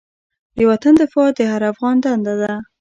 [0.57, 2.53] د وطن دفاع د هر افغان دنده ده.